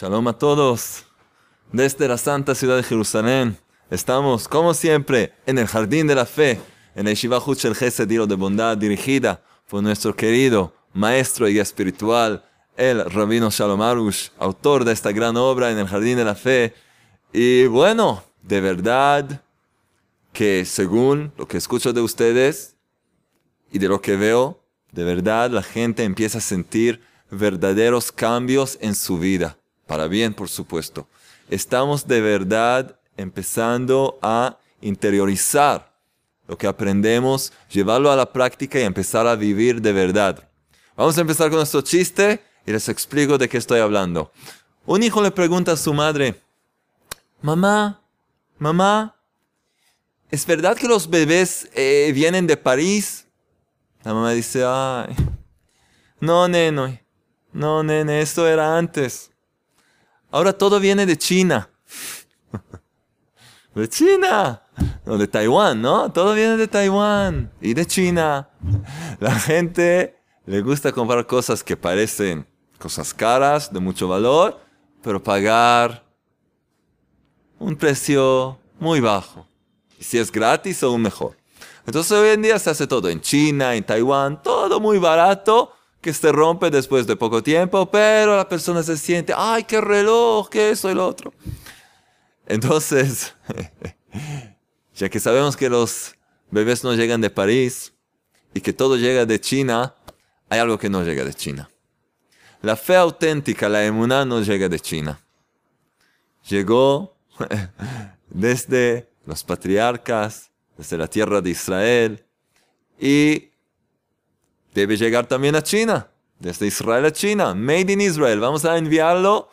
[0.00, 1.06] Shalom a todos.
[1.72, 3.58] Desde la santa ciudad de Jerusalén,
[3.90, 6.60] estamos, como siempre, en el jardín de la fe,
[6.94, 12.44] en el Shiva el Gesed de Bondad, dirigida por nuestro querido maestro y espiritual,
[12.76, 16.74] el Rabino Shalom Arush, autor de esta gran obra en el jardín de la fe.
[17.32, 19.42] Y bueno, de verdad
[20.32, 22.76] que según lo que escucho de ustedes
[23.72, 24.62] y de lo que veo,
[24.92, 30.48] de verdad la gente empieza a sentir verdaderos cambios en su vida, para bien por
[30.48, 31.08] supuesto.
[31.50, 35.92] Estamos de verdad empezando a interiorizar
[36.46, 40.48] lo que aprendemos, llevarlo a la práctica y empezar a vivir de verdad.
[40.96, 44.30] Vamos a empezar con nuestro chiste y les explico de qué estoy hablando.
[44.86, 46.40] Un hijo le pregunta a su madre,
[47.40, 48.00] mamá,
[48.58, 49.16] mamá,
[50.30, 53.26] ¿es verdad que los bebés eh, vienen de París?
[54.04, 55.14] La mamá dice, ay,
[56.20, 56.98] no, neno,
[57.52, 59.27] no, nene, esto era antes.
[60.30, 61.70] Ahora todo viene de China.
[63.74, 64.62] de China.
[65.06, 66.12] No, de Taiwán, ¿no?
[66.12, 68.48] Todo viene de Taiwán y de China.
[69.20, 72.46] La gente le gusta comprar cosas que parecen
[72.78, 74.60] cosas caras, de mucho valor,
[75.02, 76.04] pero pagar
[77.58, 79.46] un precio muy bajo.
[79.98, 81.36] Y si es gratis, aún mejor.
[81.86, 86.12] Entonces hoy en día se hace todo en China, en Taiwán, todo muy barato que
[86.12, 90.70] se rompe después de poco tiempo, pero la persona se siente, ay, qué reloj, qué
[90.70, 91.32] eso y lo otro.
[92.46, 93.34] Entonces,
[94.94, 96.14] ya que sabemos que los
[96.50, 97.92] bebés no llegan de París
[98.54, 99.94] y que todo llega de China,
[100.48, 101.68] hay algo que no llega de China.
[102.62, 105.20] La fe auténtica, la emuná, no llega de China.
[106.48, 107.16] Llegó
[108.30, 112.24] desde los patriarcas, desde la tierra de Israel,
[112.98, 113.50] y
[114.74, 116.08] debe llegar también a China,
[116.38, 118.40] desde Israel a China, made in Israel.
[118.40, 119.50] Vamos a enviarlo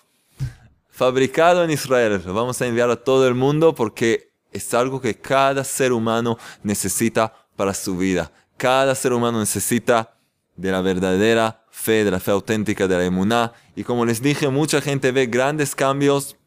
[0.89, 5.15] fabricado en Israel, lo vamos a enviar a todo el mundo porque es algo que
[5.15, 8.31] cada ser humano necesita para su vida.
[8.55, 10.15] Cada ser humano necesita
[10.55, 13.51] de la verdadera fe, de la fe auténtica de la emuná.
[13.75, 16.37] Y como les dije, mucha gente ve grandes cambios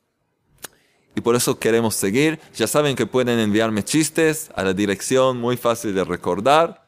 [1.15, 2.41] y por eso queremos seguir.
[2.55, 6.88] Ya saben que pueden enviarme chistes a la dirección muy fácil de recordar.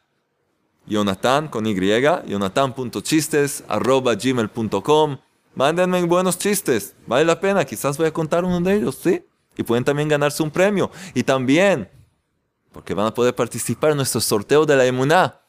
[0.90, 1.74] Jonathan con Y,
[2.26, 5.18] jonathan.chistes arroba gmail.com.
[5.54, 9.24] Mándenme buenos chistes, vale la pena, quizás voy a contar uno de ellos, ¿sí?
[9.56, 10.90] Y pueden también ganarse un premio.
[11.14, 11.88] Y también,
[12.72, 15.40] porque van a poder participar en nuestro sorteo de la emuná.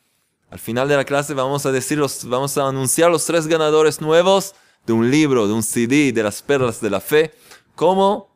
[0.49, 4.53] Al final de la clase vamos a decir, vamos a anunciar los tres ganadores nuevos
[4.85, 7.31] de un libro, de un CD, de las perlas de la fe.
[7.75, 8.35] ¿Cómo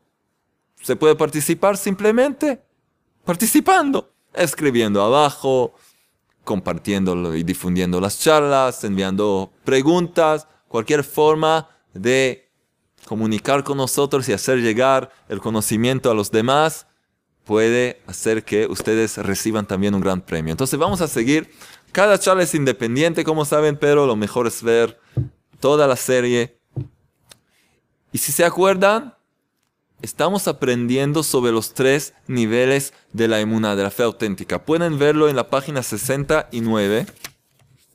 [0.82, 1.78] se puede participar?
[1.78, 2.62] Simplemente
[3.26, 5.74] participando, escribiendo abajo,
[6.46, 12.50] compartiendo y difundiendo las charlas, enviando preguntas, cualquier forma de
[13.06, 16.88] comunicar con nosotros y hacer llegar el conocimiento a los demás
[17.44, 20.52] puede hacer que ustedes reciban también un gran premio.
[20.52, 21.52] Entonces vamos a seguir
[21.96, 25.00] cada charla es independiente, como saben, pero lo mejor es ver
[25.62, 26.60] toda la serie.
[28.12, 29.16] Y si se acuerdan,
[30.06, 34.64] estamos aprendiendo sobre los tres niveles de la inmunidad, de la fe auténtica.
[34.64, 37.08] Pueden verlo en la página 69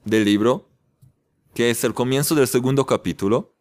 [0.05, 0.69] del libro,
[1.55, 3.55] que es el comienzo del segundo capítulo,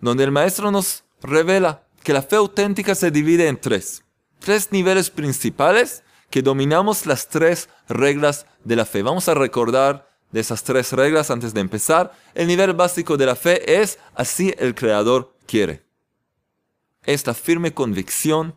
[0.00, 4.04] donde el maestro nos revela que la fe auténtica se divide en tres.
[4.38, 9.02] Tres niveles principales que dominamos las tres reglas de la fe.
[9.02, 12.12] Vamos a recordar de esas tres reglas antes de empezar.
[12.34, 15.85] El nivel básico de la fe es así el Creador quiere.
[17.06, 18.54] Esta firme convicción,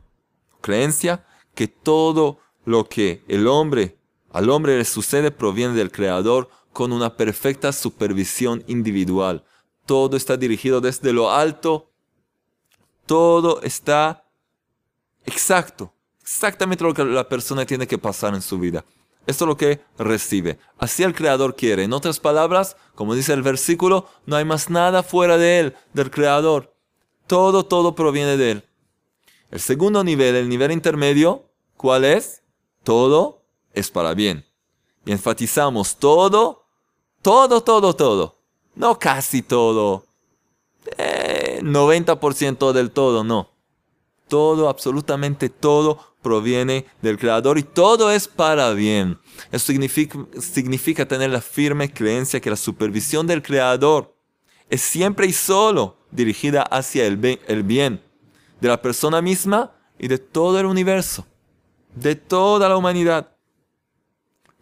[0.62, 3.98] creencia, que todo lo que el hombre,
[4.32, 9.44] al hombre le sucede proviene del Creador con una perfecta supervisión individual.
[9.86, 11.90] Todo está dirigido desde lo alto.
[13.06, 14.26] Todo está
[15.26, 15.94] exacto
[16.30, 18.86] exactamente lo que la persona tiene que pasar en su vida.
[19.26, 20.60] Esto es lo que recibe.
[20.78, 21.84] Así el Creador quiere.
[21.84, 26.12] En otras palabras, como dice el versículo, no hay más nada fuera de Él, del
[26.12, 26.76] Creador.
[27.30, 28.64] Todo, todo proviene de Él.
[29.52, 31.44] El segundo nivel, el nivel intermedio,
[31.78, 32.42] ¿cuál es?
[32.84, 34.44] Todo es para bien.
[35.06, 36.66] Y enfatizamos todo,
[37.22, 38.36] todo, todo, todo.
[38.74, 40.08] No casi todo.
[40.98, 43.52] 90% eh, del todo, no.
[44.28, 49.20] Todo, absolutamente todo proviene del Creador y todo es para bien.
[49.52, 54.16] Eso significa tener la firme creencia que la supervisión del Creador
[54.68, 58.02] es siempre y solo dirigida hacia el bien, el bien
[58.62, 61.26] de la persona misma y de todo el universo,
[61.96, 63.36] de toda la humanidad.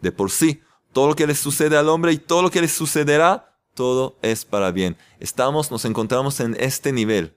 [0.00, 0.60] De por sí,
[0.92, 4.44] todo lo que le sucede al hombre y todo lo que le sucederá, todo es
[4.44, 4.96] para bien.
[5.20, 7.36] Estamos, nos encontramos en este nivel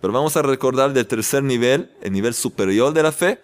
[0.00, 3.40] Pero vamos a recordar del tercer nivel, el nivel superior de la fe,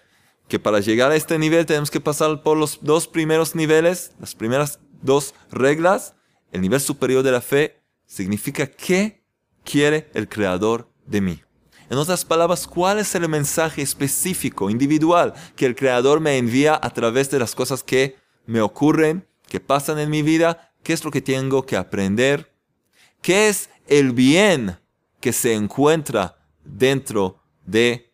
[0.49, 4.35] que para llegar a este nivel tenemos que pasar por los dos primeros niveles, las
[4.35, 6.15] primeras dos reglas.
[6.53, 9.24] El nivel superior de la fe significa qué
[9.65, 11.41] quiere el Creador de mí.
[11.91, 16.91] En otras palabras, ¿cuál es el mensaje específico, individual, que el Creador me envía a
[16.91, 18.17] través de las cosas que
[18.47, 20.73] me ocurren, que pasan en mi vida?
[20.83, 22.53] ¿Qué es lo que tengo que aprender?
[23.21, 24.79] ¿Qué es el bien
[25.21, 28.13] que se encuentra dentro de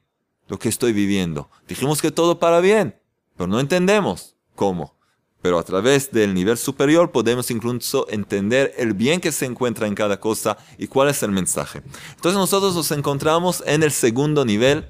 [0.49, 1.50] lo que estoy viviendo?
[1.69, 3.00] Dijimos que todo para bien,
[3.37, 5.00] pero no entendemos cómo.
[5.42, 9.94] Pero a través del nivel superior podemos incluso entender el bien que se encuentra en
[9.94, 11.82] cada cosa y cuál es el mensaje.
[12.16, 14.88] Entonces nosotros nos encontramos en el segundo nivel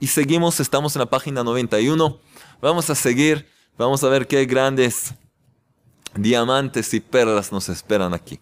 [0.00, 2.18] y seguimos, estamos en la página 91.
[2.60, 3.48] Vamos a seguir,
[3.78, 5.14] vamos a ver qué grandes
[6.14, 8.40] diamantes y perlas nos esperan aquí.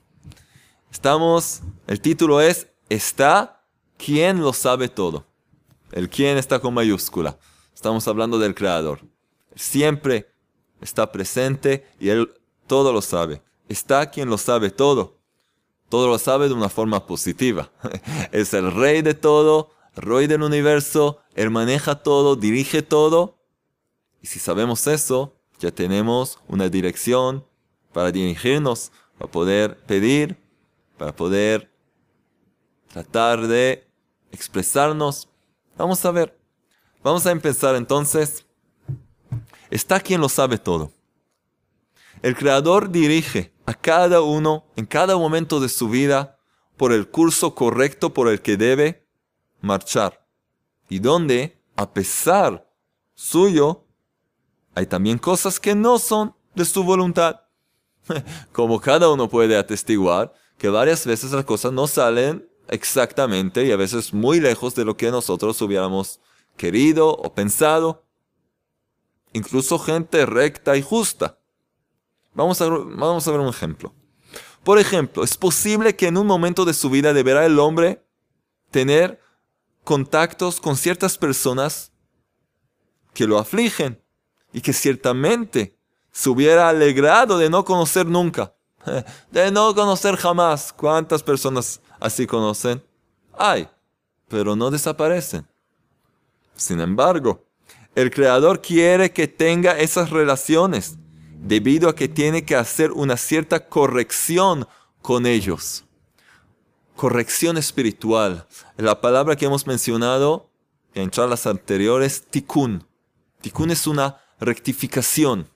[0.90, 3.64] Estamos, el título es, está
[3.98, 5.26] quien lo sabe todo.
[5.92, 7.38] El quién está con mayúscula.
[7.74, 9.00] Estamos hablando del creador.
[9.54, 10.33] Siempre
[10.84, 12.32] está presente y Él
[12.66, 13.42] todo lo sabe.
[13.68, 15.18] Está quien lo sabe todo.
[15.88, 17.70] Todo lo sabe de una forma positiva.
[18.32, 23.38] es el rey de todo, rey del universo, Él maneja todo, dirige todo.
[24.20, 27.44] Y si sabemos eso, ya tenemos una dirección
[27.92, 30.36] para dirigirnos, para poder pedir,
[30.98, 31.70] para poder
[32.88, 33.86] tratar de
[34.32, 35.28] expresarnos.
[35.76, 36.38] Vamos a ver.
[37.02, 38.43] Vamos a empezar entonces
[39.74, 40.92] está quien lo sabe todo.
[42.22, 46.38] El Creador dirige a cada uno en cada momento de su vida
[46.76, 49.04] por el curso correcto por el que debe
[49.60, 50.24] marchar.
[50.88, 52.70] Y donde, a pesar
[53.14, 53.84] suyo,
[54.76, 57.40] hay también cosas que no son de su voluntad.
[58.52, 63.76] Como cada uno puede atestiguar que varias veces las cosas no salen exactamente y a
[63.76, 66.20] veces muy lejos de lo que nosotros hubiéramos
[66.56, 68.03] querido o pensado
[69.34, 71.38] incluso gente recta y justa.
[72.32, 73.92] Vamos a, vamos a ver un ejemplo.
[74.62, 78.02] Por ejemplo, es posible que en un momento de su vida deberá el hombre
[78.70, 79.20] tener
[79.84, 81.92] contactos con ciertas personas
[83.12, 84.02] que lo afligen
[84.52, 85.78] y que ciertamente
[86.10, 88.54] se hubiera alegrado de no conocer nunca,
[89.30, 90.72] de no conocer jamás.
[90.72, 92.82] ¿Cuántas personas así conocen?
[93.36, 93.68] Hay,
[94.28, 95.46] pero no desaparecen.
[96.54, 97.43] Sin embargo,
[97.94, 100.96] el creador quiere que tenga esas relaciones
[101.40, 104.66] debido a que tiene que hacer una cierta corrección
[105.00, 105.84] con ellos.
[106.96, 108.46] Corrección espiritual.
[108.76, 110.50] La palabra que hemos mencionado
[110.94, 112.86] en charlas anteriores, tikkun.
[113.40, 115.48] Tikkun es una rectificación,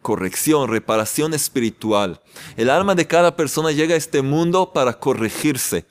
[0.00, 2.20] corrección, reparación espiritual.
[2.56, 5.86] El alma de cada persona llega a este mundo para corregirse,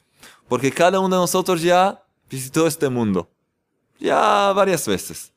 [0.47, 3.30] porque cada uno de nosotros ya visitó este mundo,
[4.00, 5.35] ya varias veces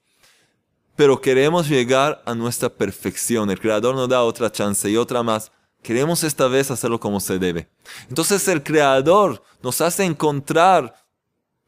[0.99, 3.49] pero queremos llegar a nuestra perfección.
[3.53, 5.53] El Creador nos da otra chance y otra más.
[5.81, 7.69] Queremos esta vez hacerlo como se debe.
[8.09, 11.07] Entonces el Creador nos hace encontrar,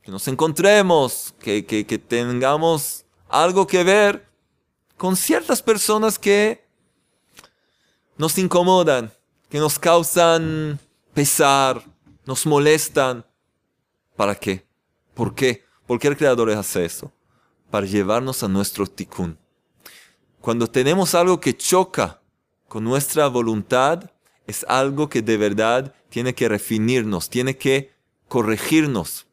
[0.02, 4.26] que nos encontremos, que, que, que tengamos algo que ver
[4.96, 6.66] con ciertas personas que
[8.16, 9.12] nos incomodan,
[9.48, 10.80] que nos causan
[11.14, 11.84] pesar,
[12.26, 13.24] nos molestan.
[14.16, 14.66] ¿Para qué?
[15.14, 15.64] ¿Por qué?
[15.86, 17.12] ¿Por qué el Creador hace eso?
[17.70, 19.38] Para llevarnos a nuestro tikkun.
[20.40, 22.20] Cuando tenemos algo que choca
[22.68, 24.10] con nuestra voluntad,
[24.46, 27.92] es algo que de verdad tiene que refinirnos, tiene que
[28.28, 29.26] corregirnos,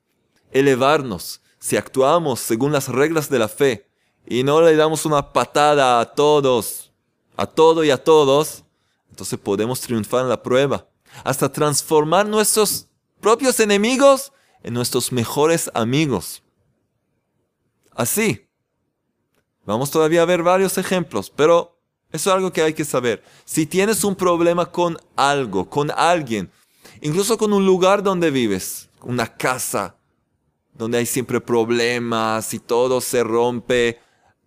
[0.51, 1.41] elevarnos.
[1.59, 3.89] Si actuamos según las reglas de la fe
[4.25, 6.91] y no le damos una patada a todos,
[7.35, 8.63] a todo y a todos,
[9.09, 10.87] entonces podemos triunfar en la prueba,
[11.23, 12.87] hasta transformar nuestros
[13.19, 16.43] propios enemigos en nuestros mejores amigos
[17.97, 18.47] así.
[19.65, 21.77] Vamos todavía a ver varios ejemplos, pero
[22.11, 23.21] eso es algo que hay que saber.
[23.43, 26.49] Si tienes un problema con algo, con alguien,
[27.01, 29.97] incluso con un lugar donde vives, una casa,
[30.73, 33.99] donde hay siempre problemas y todo se rompe,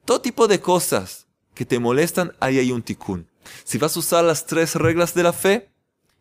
[0.07, 3.29] todo tipo de cosas que te molestan, ahí hay un tikkun.
[3.65, 5.71] Si vas a usar las tres reglas de la fe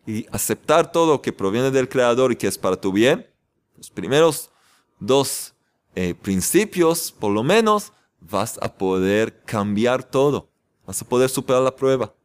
[0.06, 3.28] y aceptar todo que proviene del Creador y que es para tu bien,
[3.78, 4.50] los primeros
[5.00, 5.54] dos
[6.02, 7.92] eh, principios, por lo menos,
[8.22, 10.50] vas a poder cambiar todo.
[10.86, 12.16] Vas a poder superar la prueba.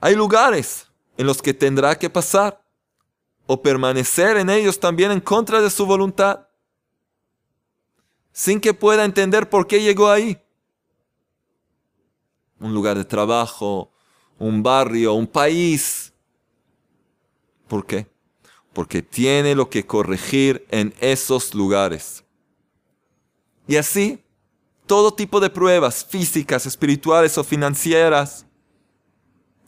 [0.00, 2.64] Hay lugares en los que tendrá que pasar
[3.46, 6.48] o permanecer en ellos también en contra de su voluntad,
[8.32, 10.42] sin que pueda entender por qué llegó ahí.
[12.58, 13.92] Un lugar de trabajo,
[14.38, 16.10] un barrio, un país.
[17.68, 18.13] ¿Por qué?
[18.74, 22.24] Porque tiene lo que corregir en esos lugares.
[23.66, 24.22] Y así,
[24.86, 28.44] todo tipo de pruebas físicas, espirituales o financieras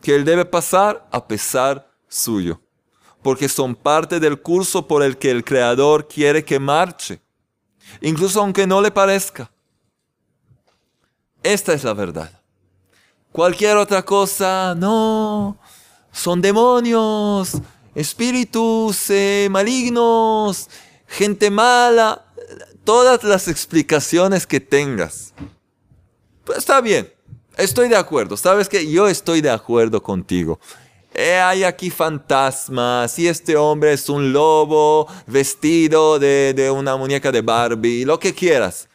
[0.02, 2.60] que él debe pasar a pesar suyo,
[3.22, 7.20] porque son parte del curso por el que el Creador quiere que marche,
[8.00, 9.50] incluso aunque no le parezca.
[11.42, 12.30] Esta es la verdad.
[13.32, 15.58] Cualquier otra cosa, no,
[16.12, 17.60] son demonios,
[17.96, 20.68] espíritus eh, malignos,
[21.08, 22.26] gente mala,
[22.84, 25.32] todas las explicaciones que tengas.
[26.44, 27.10] Pues está bien,
[27.56, 30.60] estoy de acuerdo, sabes que yo estoy de acuerdo contigo.
[31.14, 37.32] Eh, hay aquí fantasmas y este hombre es un lobo vestido de, de una muñeca
[37.32, 38.90] de Barbie, lo que quieras.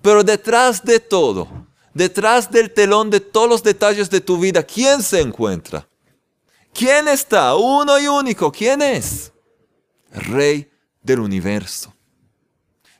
[0.00, 1.48] Pero detrás de todo,
[1.92, 5.88] detrás del telón de todos los detalles de tu vida, ¿quién se encuentra?
[6.74, 7.54] ¿Quién está?
[7.54, 8.50] Uno y único.
[8.50, 9.32] ¿Quién es?
[10.10, 10.68] Rey
[11.00, 11.94] del universo.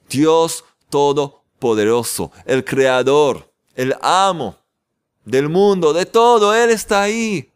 [0.09, 4.57] Dios Todopoderoso, el Creador, el amo
[5.25, 6.55] del mundo, de todo.
[6.55, 7.51] Él está ahí.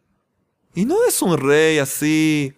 [0.75, 2.53] Y no es un rey así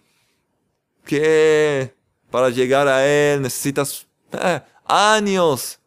[1.04, 1.94] que
[2.30, 5.78] para llegar a Él necesitas eh, años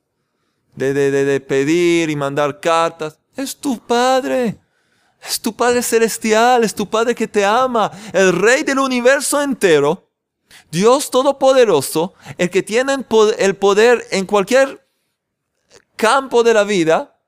[0.76, 3.20] de, de pedir y mandar cartas.
[3.36, 4.58] Es tu Padre.
[5.28, 10.12] Es tu Padre celestial, es tu Padre que te ama, el Rey del universo entero,
[10.72, 12.94] Dios Todopoderoso, el que tiene
[13.38, 14.88] el poder en cualquier
[15.96, 17.20] campo de la vida,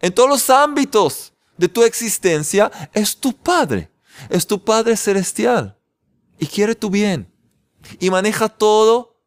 [0.00, 3.90] en todos los ámbitos de tu existencia, es tu Padre,
[4.28, 5.78] es tu Padre celestial
[6.38, 7.32] y quiere tu bien
[7.98, 9.20] y maneja todo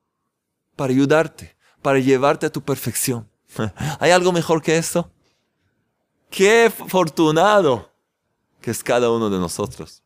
[0.76, 3.30] para ayudarte, para llevarte a tu perfección.
[4.00, 5.12] ¿Hay algo mejor que eso?
[6.30, 7.93] ¡Qué afortunado!
[8.64, 10.02] Que es cada uno de nosotros.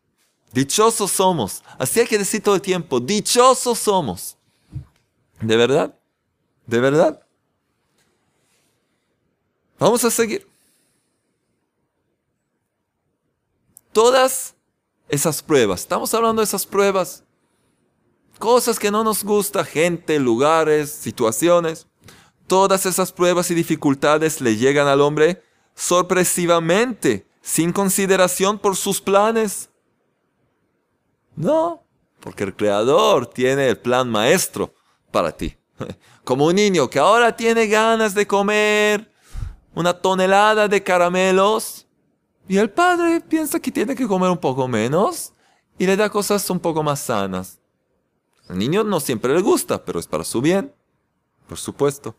[0.51, 1.63] Dichosos somos.
[1.77, 4.35] Así hay que decir todo el tiempo, dichosos somos.
[5.39, 5.95] ¿De verdad?
[6.65, 7.21] ¿De verdad?
[9.77, 10.47] Vamos a seguir.
[13.93, 14.55] Todas
[15.07, 17.23] esas pruebas, estamos hablando de esas pruebas,
[18.39, 21.85] cosas que no nos gusta, gente, lugares, situaciones,
[22.47, 25.43] todas esas pruebas y dificultades le llegan al hombre
[25.75, 29.69] sorpresivamente sin consideración por sus planes.
[31.33, 31.81] No,
[32.19, 34.73] porque el Creador tiene el plan maestro
[35.11, 35.55] para ti.
[36.25, 39.09] Como un niño que ahora tiene ganas de comer
[39.73, 41.87] una tonelada de caramelos
[42.49, 45.31] y el padre piensa que tiene que comer un poco menos
[45.79, 47.59] y le da cosas un poco más sanas.
[48.49, 50.75] Al niño no siempre le gusta, pero es para su bien,
[51.47, 52.13] por supuesto.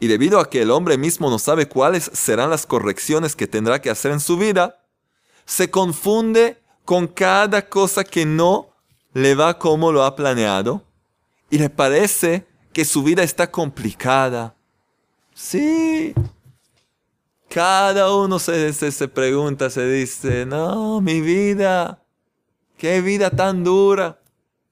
[0.00, 3.80] Y debido a que el hombre mismo no sabe cuáles serán las correcciones que tendrá
[3.80, 4.78] que hacer en su vida,
[5.44, 8.70] se confunde con cada cosa que no
[9.12, 10.82] le va como lo ha planeado
[11.50, 14.54] y le parece que su vida está complicada.
[15.34, 16.14] Sí.
[17.48, 22.02] Cada uno se, se, pregunta, se dice, no, mi vida,
[22.78, 24.18] qué vida tan dura.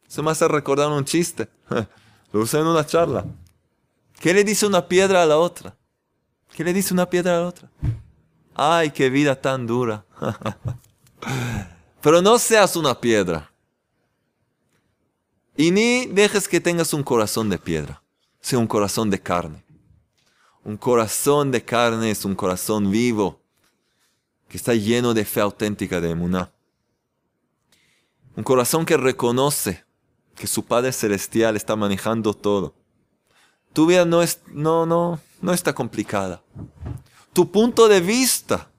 [0.09, 1.49] Se me hace recordar un chiste.
[2.33, 3.27] Lo usé en una charla.
[4.21, 5.75] ¿Qué le dice una piedra a la otra?
[6.55, 7.71] ¿Qué le dice una piedra a la otra?
[8.55, 10.05] Ay, qué vida tan dura.
[12.03, 13.51] Pero no seas una piedra.
[15.57, 18.03] Y ni dejes que tengas un corazón de piedra.
[18.43, 19.65] Sea un corazón de carne.
[20.65, 23.41] Un corazón de carne es un corazón vivo
[24.51, 26.53] que está lleno de fe auténtica de emuná.
[28.37, 29.83] Un corazón que reconoce
[30.35, 32.80] que su Padre Celestial está manejando todo
[33.73, 36.43] tu vida no, es, no, no, no está complicada.
[37.33, 38.71] Tu punto de vista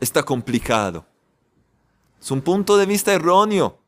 [0.00, 1.06] está complicado.
[2.20, 3.78] Es un punto de vista erróneo.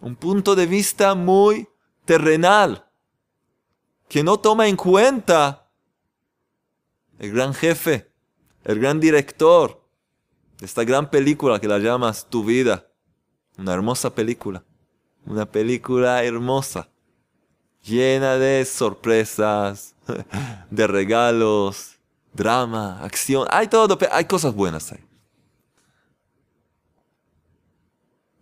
[0.00, 1.68] Un punto de vista muy
[2.04, 2.88] terrenal.
[4.08, 5.70] Que no toma en cuenta
[7.18, 8.10] el gran jefe,
[8.64, 9.82] el gran director
[10.58, 12.88] de esta gran película que la llamas Tu vida.
[13.58, 14.64] Una hermosa película.
[15.26, 16.91] Una película hermosa
[17.82, 19.94] llena de sorpresas,
[20.70, 21.96] de regalos,
[22.32, 25.04] drama, acción, hay todo, hay cosas buenas ahí.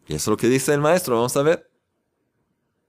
[0.06, 1.70] Y eso es lo que dice el maestro, vamos a ver.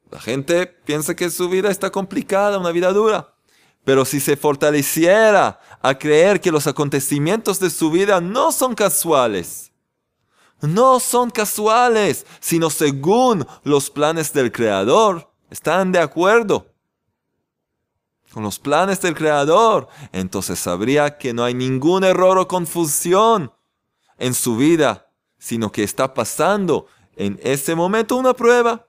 [0.10, 3.36] La gente piensa que su vida está complicada, una vida dura.
[3.84, 9.72] Pero si se fortaleciera a creer que los acontecimientos de su vida no son casuales,
[10.62, 16.66] no son casuales, sino según los planes del Creador, están de acuerdo
[18.34, 23.52] con los planes del Creador, entonces sabría que no hay ningún error o confusión
[24.18, 28.88] en su vida, sino que está pasando en ese momento una prueba.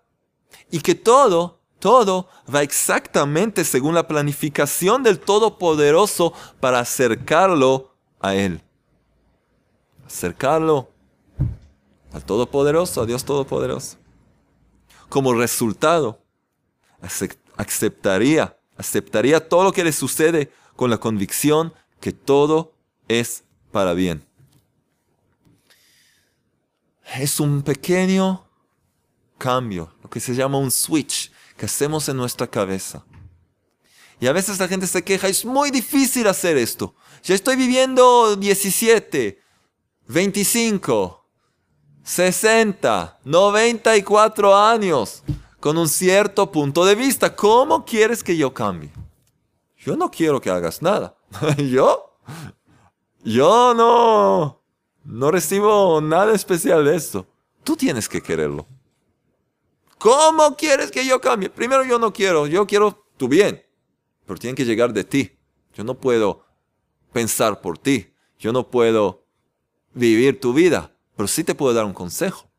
[0.71, 8.61] y que todo, todo va exactamente según la planificación del Todopoderoso para acercarlo a Él.
[10.07, 10.91] Acercarlo
[12.13, 13.97] al Todopoderoso, a Dios Todopoderoso.
[15.09, 16.22] Como resultado,
[17.57, 22.75] aceptaría, aceptaría todo lo que le sucede con la convicción que todo
[23.09, 24.25] es para bien.
[27.15, 28.45] Es un pequeño
[29.39, 33.05] cambio, lo que se llama un switch que hacemos en nuestra cabeza.
[34.21, 36.95] Y a veces la gente se queja, es muy difícil hacer esto.
[37.25, 39.43] Ya estoy viviendo 17,
[40.07, 41.27] 25,
[42.05, 45.23] 60, 94 años
[45.63, 47.37] con un cierto punto de vista.
[47.37, 48.91] ¿Cómo quieres que yo cambie?
[49.79, 51.17] Yo no quiero que hagas nada.
[51.71, 52.19] yo,
[53.23, 54.61] yo no,
[55.05, 57.29] no recibo nada especial de esto.
[57.63, 58.67] Tú tienes que quererlo.
[59.99, 61.49] ¿Cómo quieres que yo cambie?
[61.49, 63.65] Primero yo no quiero, yo quiero tu bien,
[64.27, 65.31] pero tiene que llegar de ti.
[65.75, 66.45] Yo no puedo
[67.13, 69.29] pensar por ti, yo no puedo
[69.95, 72.51] vivir tu vida, pero sí te puedo dar un consejo.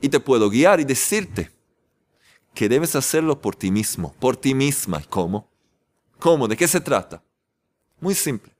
[0.00, 1.55] Y te puedo guiar y decirte
[2.56, 5.00] que debes hacerlo por ti mismo, por ti misma.
[5.08, 5.48] ¿Cómo?
[6.18, 6.48] ¿Cómo?
[6.48, 7.22] ¿De qué se trata?
[8.00, 8.52] Muy simple.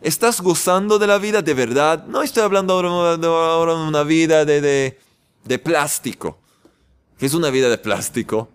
[0.00, 2.04] ¿Estás gozando de la vida de verdad?
[2.06, 4.98] No estoy hablando ahora de una vida de,
[5.44, 6.40] de plástico
[7.18, 8.48] ¿Qué es una vida de plástico?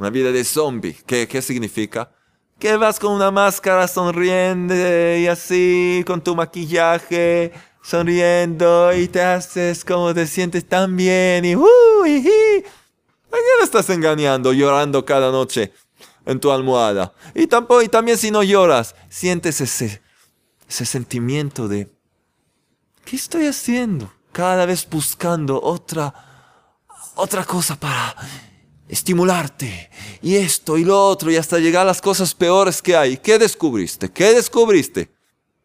[0.00, 0.96] Una vida de zombie.
[1.06, 2.10] ¿Qué, ¿Qué significa?
[2.58, 7.52] Que vas con una máscara sonriendo y así, con tu maquillaje,
[7.84, 11.68] sonriendo y te haces como te sientes tan bien y, uh,
[12.04, 12.83] ¿A
[13.40, 15.72] quién estás engañando llorando cada noche
[16.26, 17.12] en tu almohada?
[17.34, 20.02] Y, tampoco, y también si no lloras, sientes ese,
[20.68, 21.90] ese sentimiento de,
[23.04, 24.12] ¿qué estoy haciendo?
[24.32, 26.32] Cada vez buscando otra
[27.14, 28.16] otra cosa para
[28.88, 33.16] estimularte y esto y lo otro y hasta llegar a las cosas peores que hay.
[33.16, 34.10] ¿Qué descubriste?
[34.10, 35.10] ¿Qué descubriste?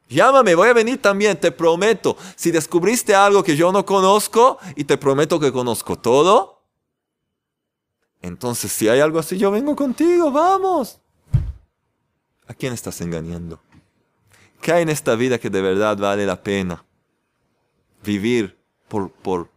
[0.07, 2.17] Llámame, voy a venir también, te prometo.
[2.35, 6.58] Si descubriste algo que yo no conozco y te prometo que conozco todo,
[8.21, 10.99] entonces si hay algo así, yo vengo contigo, vamos.
[12.47, 13.59] ¿A quién estás engañando?
[14.61, 16.83] ¿Qué hay en esta vida que de verdad vale la pena
[18.03, 19.49] vivir por, por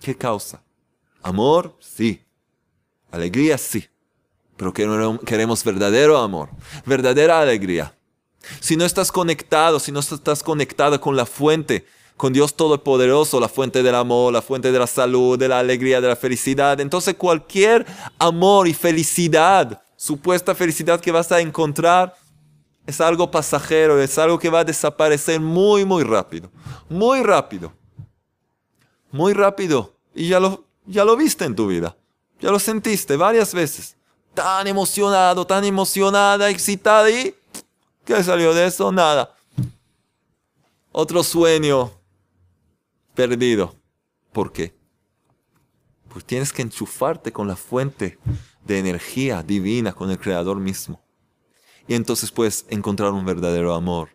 [0.00, 0.62] qué causa?
[1.22, 2.24] Amor, sí.
[3.10, 3.86] Alegría, sí.
[4.56, 6.50] Pero queremos verdadero amor,
[6.84, 7.94] verdadera alegría.
[8.60, 11.86] Si no estás conectado, si no estás conectado con la fuente,
[12.20, 16.02] con Dios Todopoderoso, la fuente del amor, la fuente de la salud, de la alegría,
[16.02, 17.86] de la felicidad, entonces cualquier
[18.18, 22.14] amor y felicidad, supuesta felicidad que vas a encontrar,
[22.86, 26.50] es algo pasajero, es algo que va a desaparecer muy, muy rápido.
[26.90, 27.72] Muy rápido.
[29.10, 29.94] Muy rápido.
[30.14, 31.96] Y ya lo, ya lo viste en tu vida.
[32.38, 33.96] Ya lo sentiste varias veces.
[34.34, 37.34] Tan emocionado, tan emocionada, excitada y...
[38.04, 38.92] ¿Qué salió de eso?
[38.92, 39.34] Nada.
[40.92, 41.98] Otro sueño
[43.14, 43.74] perdido.
[44.32, 44.74] ¿Por qué?
[46.08, 48.18] Pues tienes que enchufarte con la fuente
[48.64, 51.00] de energía divina, con el Creador mismo.
[51.86, 54.10] Y entonces puedes encontrar un verdadero amor.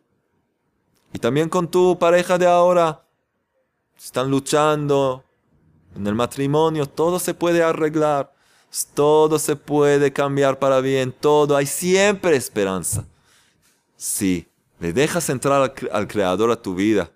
[1.14, 3.02] Y también con tu pareja de ahora.
[3.98, 5.24] Están luchando,
[5.96, 8.34] en el matrimonio todo se puede arreglar,
[8.94, 13.06] todo se puede cambiar para bien, todo, hay siempre esperanza.
[13.96, 14.48] Si
[14.80, 17.10] le dejas entrar al, Creador a tu vida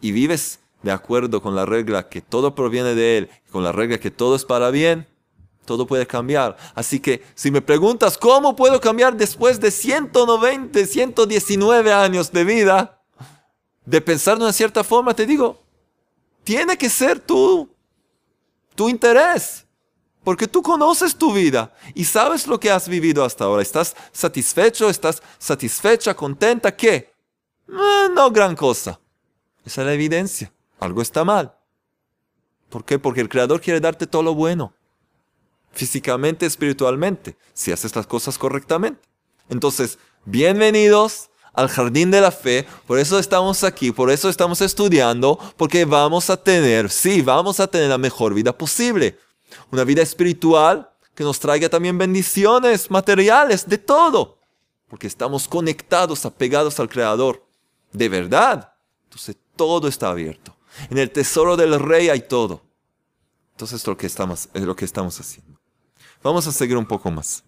[0.00, 3.98] y vives de acuerdo con la regla que todo proviene de Él, con la regla
[3.98, 5.06] que todo es para bien,
[5.64, 6.56] todo puede cambiar.
[6.74, 13.00] Así que si me preguntas cómo puedo cambiar después de 190, 119 años de vida,
[13.84, 15.60] de pensar de una cierta forma, te digo,
[16.44, 17.68] tiene que ser tú,
[18.74, 19.66] tu interés.
[20.24, 23.60] Porque tú conoces tu vida y sabes lo que has vivido hasta ahora.
[23.60, 24.88] ¿Estás satisfecho?
[24.88, 26.14] ¿Estás satisfecha?
[26.14, 26.74] ¿Contenta?
[26.76, 27.12] ¿Qué?
[27.68, 29.00] Eh, no gran cosa.
[29.64, 30.52] Esa es la evidencia.
[30.82, 31.54] Algo está mal.
[32.68, 32.98] ¿Por qué?
[32.98, 34.74] Porque el Creador quiere darte todo lo bueno.
[35.70, 39.00] Físicamente, espiritualmente, si haces las cosas correctamente.
[39.48, 42.66] Entonces, bienvenidos al jardín de la fe.
[42.84, 47.68] Por eso estamos aquí, por eso estamos estudiando, porque vamos a tener, sí, vamos a
[47.68, 49.20] tener la mejor vida posible.
[49.70, 54.40] Una vida espiritual que nos traiga también bendiciones materiales, de todo.
[54.88, 57.46] Porque estamos conectados, apegados al Creador.
[57.92, 58.74] De verdad.
[59.04, 60.56] Entonces todo está abierto.
[60.90, 62.62] En el tesoro del rey hay todo.
[63.52, 65.60] Entonces es lo que estamos, es lo que estamos haciendo.
[66.22, 67.44] Vamos a seguir un poco más.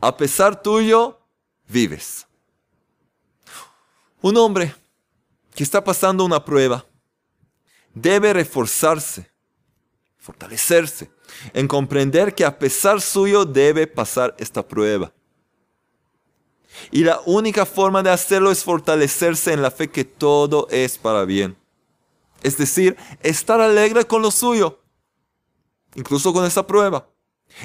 [0.00, 1.18] A pesar tuyo,
[1.68, 2.26] vives.
[4.20, 4.74] Un hombre
[5.54, 6.86] que está pasando una prueba
[7.94, 9.32] debe reforzarse
[10.22, 11.10] fortalecerse,
[11.52, 15.12] en comprender que a pesar suyo debe pasar esta prueba.
[16.92, 21.24] Y la única forma de hacerlo es fortalecerse en la fe que todo es para
[21.24, 21.56] bien.
[22.42, 24.80] Es decir, estar alegre con lo suyo,
[25.94, 27.08] incluso con esa prueba.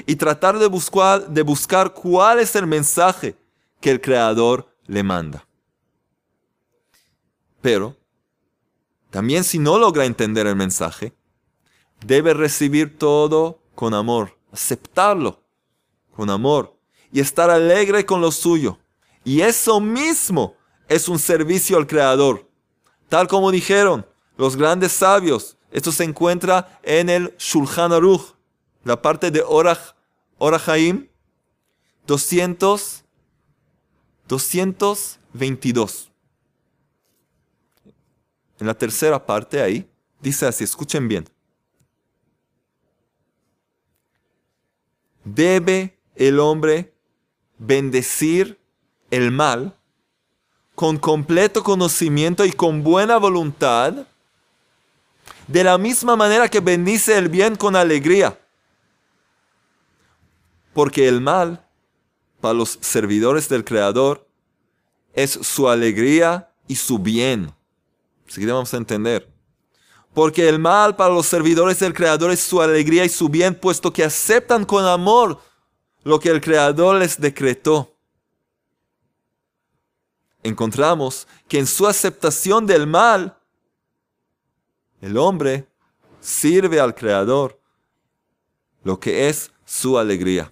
[0.05, 3.35] Y tratar de buscar, de buscar cuál es el mensaje
[3.79, 5.47] que el Creador le manda.
[7.61, 7.95] Pero,
[9.09, 11.13] también si no logra entender el mensaje,
[12.05, 15.41] debe recibir todo con amor, aceptarlo
[16.15, 16.77] con amor
[17.11, 18.77] y estar alegre con lo suyo.
[19.23, 20.55] Y eso mismo
[20.87, 22.49] es un servicio al Creador.
[23.09, 24.05] Tal como dijeron
[24.37, 28.35] los grandes sabios, esto se encuentra en el Shulchan Aruch,
[28.83, 29.95] la parte de Orach,
[30.37, 31.07] Orachaim,
[32.05, 33.03] 200,
[34.27, 36.11] 222.
[38.59, 39.89] En la tercera parte ahí,
[40.21, 41.27] dice así, escuchen bien.
[45.35, 46.93] debe el hombre
[47.57, 48.59] bendecir
[49.11, 49.77] el mal
[50.75, 54.07] con completo conocimiento y con buena voluntad,
[55.47, 58.39] de la misma manera que bendice el bien con alegría.
[60.73, 61.65] Porque el mal,
[62.39, 64.27] para los servidores del Creador,
[65.13, 67.51] es su alegría y su bien.
[68.27, 69.27] Así que vamos a entender.
[70.13, 73.93] Porque el mal para los servidores del Creador es su alegría y su bien, puesto
[73.93, 75.39] que aceptan con amor
[76.03, 77.93] lo que el Creador les decretó.
[80.43, 83.36] Encontramos que en su aceptación del mal,
[85.01, 85.67] el hombre
[86.19, 87.59] sirve al Creador
[88.83, 90.51] lo que es su alegría.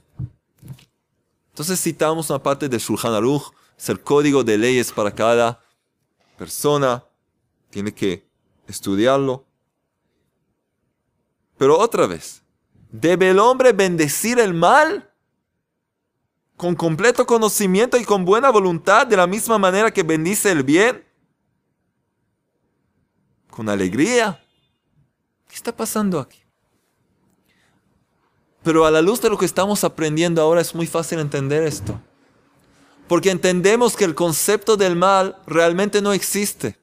[1.49, 5.62] Entonces citamos una parte de Shulchan Aruch, es el código de leyes para cada
[6.38, 7.03] persona,
[7.69, 8.27] tiene que
[8.67, 9.45] estudiarlo.
[11.58, 12.43] Pero otra vez,
[12.91, 15.10] ¿debe el hombre bendecir el mal?
[16.58, 21.05] Con completo conocimiento y con buena voluntad, de la misma manera que bendice el bien.
[23.55, 24.43] Con alegría.
[25.47, 26.39] ¿Qué está pasando aquí?
[28.63, 31.97] Pero a la luz de lo que estamos aprendiendo ahora es muy fácil entender esto.
[33.07, 36.77] Porque entendemos que el concepto del mal realmente no existe.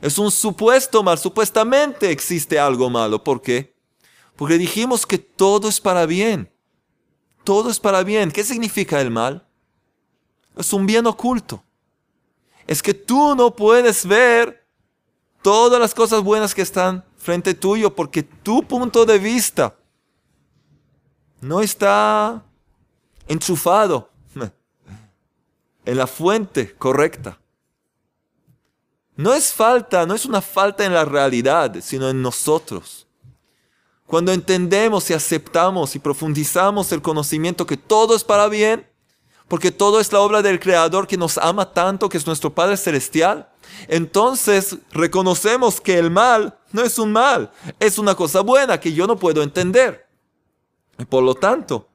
[0.00, 3.22] Es un supuesto mal, supuestamente existe algo malo.
[3.22, 3.76] ¿Por qué?
[4.36, 6.50] Porque dijimos que todo es para bien.
[7.44, 8.32] Todo es para bien.
[8.32, 9.46] ¿Qué significa el mal?
[10.56, 11.62] Es un bien oculto.
[12.66, 14.63] Es que tú no puedes ver
[15.44, 19.76] todas las cosas buenas que están frente tuyo porque tu punto de vista
[21.42, 22.42] no está
[23.28, 24.10] enchufado
[25.84, 27.38] en la fuente correcta.
[29.16, 33.06] No es falta, no es una falta en la realidad, sino en nosotros.
[34.06, 38.88] Cuando entendemos y aceptamos y profundizamos el conocimiento que todo es para bien,
[39.54, 42.76] porque todo es la obra del Creador que nos ama tanto, que es nuestro Padre
[42.76, 43.48] Celestial,
[43.86, 49.06] entonces reconocemos que el mal no es un mal, es una cosa buena que yo
[49.06, 50.08] no puedo entender.
[50.98, 51.88] Y por lo tanto,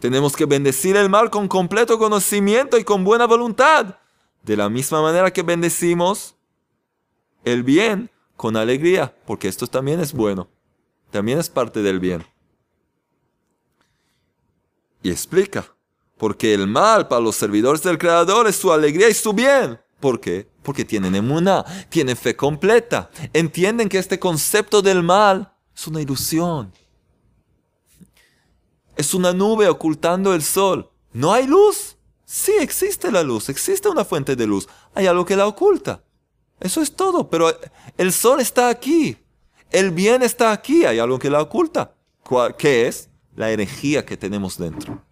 [0.00, 3.94] tenemos que bendecir el mal con completo conocimiento y con buena voluntad,
[4.42, 6.34] de la misma manera que bendecimos
[7.44, 10.48] el bien con alegría, porque esto también es bueno
[11.12, 12.26] también es parte del bien.
[15.00, 15.72] Y explica,
[16.18, 19.80] porque el mal para los servidores del Creador es su alegría y su bien.
[20.00, 20.48] ¿Por qué?
[20.62, 23.10] Porque tienen emuná, tienen fe completa.
[23.32, 26.72] Entienden que este concepto del mal es una ilusión.
[28.96, 30.90] Es una nube ocultando el sol.
[31.12, 31.96] ¿No hay luz?
[32.24, 34.68] Sí, existe la luz, existe una fuente de luz.
[34.94, 36.02] Hay algo que la oculta.
[36.60, 37.56] Eso es todo, pero
[37.96, 39.16] el sol está aquí.
[39.70, 41.94] El bien está aquí, hay algo que la oculta.
[42.58, 43.08] ¿Qué es?
[43.34, 45.02] La herejía que tenemos dentro.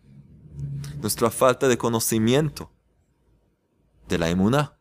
[1.06, 2.68] Nuestra falta de conocimiento
[4.08, 4.76] de la emuná.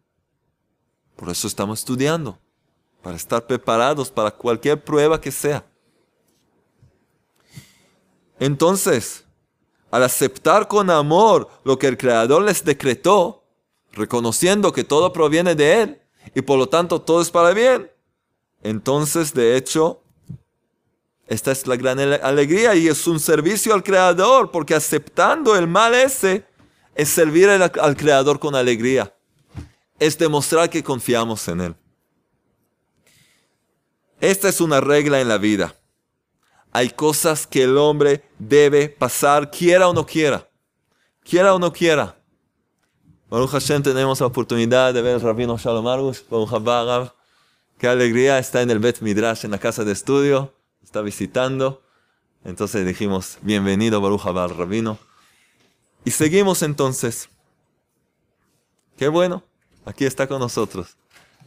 [1.16, 2.40] Por eso estamos estudiando,
[3.04, 5.64] para estar preparados para cualquier prueba que sea.
[8.40, 9.24] Entonces,
[9.92, 13.44] al aceptar con amor lo que el Creador les decretó,
[13.92, 16.02] reconociendo que todo proviene de Él
[16.34, 17.92] y por lo tanto todo es para bien,
[18.64, 20.02] entonces, de hecho,
[21.28, 25.96] esta es la gran alegría y es un servicio al Creador, porque aceptando el mal
[25.96, 26.46] ese
[26.94, 29.14] es servir al, Creador con alegría.
[29.98, 31.76] Es demostrar que confiamos en Él.
[34.22, 35.76] Esta es una regla en la vida.
[36.72, 40.48] Hay cosas que el hombre debe pasar, quiera o no quiera.
[41.24, 42.18] Quiera o no quiera.
[43.30, 47.12] Baruch Hashem tenemos la oportunidad de ver al Rabino Shalom Baruch
[47.78, 50.55] Qué alegría está en el Bet Midrash, en la casa de estudio.
[50.86, 51.82] Está visitando.
[52.44, 55.00] Entonces dijimos, bienvenido Baruch Abad Rabino.
[56.06, 57.28] Y seguimos entonces.
[58.96, 59.44] Qué bueno,
[59.84, 60.96] aquí está con nosotros.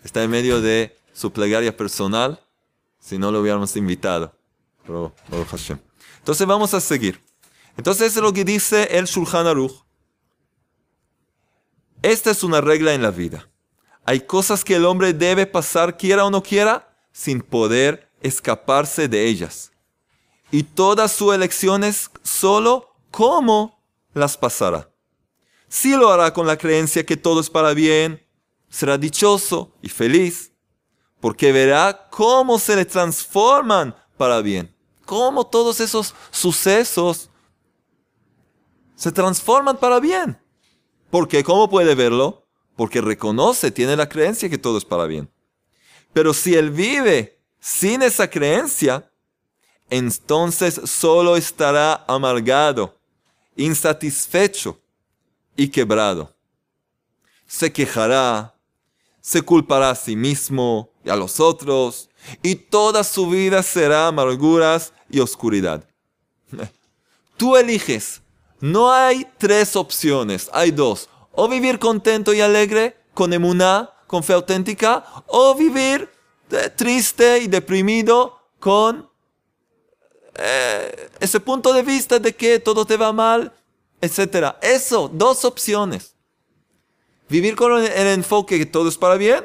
[0.02, 2.40] Está en medio de su plegaria personal,
[2.98, 4.34] si no lo hubiéramos invitado.
[4.84, 5.14] Pero,
[6.18, 7.22] Entonces vamos a seguir.
[7.76, 9.84] Entonces es lo que dice el Shulchan Aruch.
[12.02, 13.48] Esta es una regla en la vida.
[14.04, 19.26] Hay cosas que el hombre debe pasar, quiera o no quiera, sin poder escaparse de
[19.26, 19.72] ellas.
[20.50, 23.82] Y todas sus elecciones solo cómo
[24.14, 24.90] las pasará.
[25.68, 28.26] Si lo hará con la creencia que todo es para bien,
[28.70, 30.52] será dichoso y feliz,
[31.20, 37.30] porque verá cómo se le transforman para bien, cómo todos esos sucesos
[38.94, 40.38] se transforman para bien.
[41.10, 42.46] Porque ¿cómo puede verlo?
[42.76, 45.30] Porque reconoce, tiene la creencia que todo es para bien.
[46.12, 49.10] Pero si él vive sin esa creencia,
[49.90, 52.94] entonces solo estará amargado,
[53.56, 54.78] insatisfecho
[55.56, 56.34] y quebrado.
[57.46, 58.54] Se quejará,
[59.20, 62.10] se culpará a sí mismo y a los otros,
[62.42, 65.84] y toda su vida será amarguras y oscuridad.
[67.36, 68.20] Tú eliges.
[68.60, 71.08] No hay tres opciones, hay dos.
[71.32, 76.10] O vivir contento y alegre, con emuná, con fe auténtica, o vivir
[76.76, 79.08] triste y deprimido con
[80.34, 83.52] eh, ese punto de vista de que todo te va mal,
[84.00, 84.54] etc.
[84.62, 86.14] Eso, dos opciones.
[87.28, 89.44] Vivir con el enfoque que todo es para bien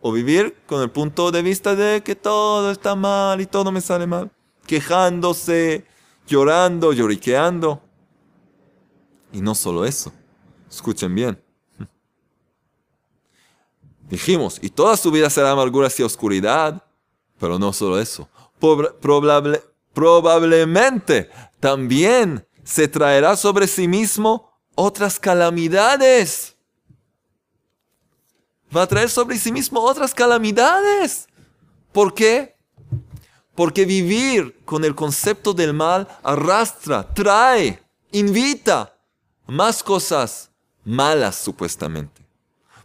[0.00, 3.80] o vivir con el punto de vista de que todo está mal y todo me
[3.80, 4.30] sale mal.
[4.66, 5.84] Quejándose,
[6.26, 7.82] llorando, lloriqueando.
[9.32, 10.12] Y no solo eso.
[10.70, 11.42] Escuchen bien.
[14.12, 16.84] Dijimos, y toda su vida será amargura y oscuridad.
[17.40, 18.28] Pero no solo eso.
[19.00, 19.62] Probable,
[19.94, 26.54] probablemente también se traerá sobre sí mismo otras calamidades.
[28.76, 31.26] Va a traer sobre sí mismo otras calamidades.
[31.90, 32.54] ¿Por qué?
[33.54, 38.94] Porque vivir con el concepto del mal arrastra, trae, invita
[39.46, 40.50] más cosas
[40.84, 42.21] malas supuestamente.